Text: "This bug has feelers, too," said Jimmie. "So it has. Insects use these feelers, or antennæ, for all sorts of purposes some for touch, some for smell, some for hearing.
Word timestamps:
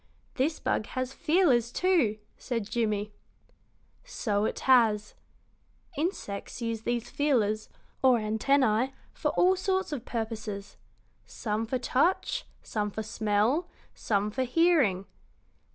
"This 0.33 0.59
bug 0.59 0.87
has 0.97 1.13
feelers, 1.13 1.71
too," 1.71 2.17
said 2.35 2.67
Jimmie. 2.67 3.13
"So 4.03 4.45
it 4.45 4.61
has. 4.61 5.13
Insects 5.95 6.59
use 6.59 6.81
these 6.81 7.11
feelers, 7.11 7.69
or 8.01 8.17
antennæ, 8.17 8.93
for 9.13 9.29
all 9.33 9.55
sorts 9.55 9.91
of 9.91 10.03
purposes 10.03 10.75
some 11.23 11.67
for 11.67 11.77
touch, 11.77 12.47
some 12.63 12.89
for 12.89 13.03
smell, 13.03 13.69
some 13.93 14.31
for 14.31 14.41
hearing. 14.41 15.05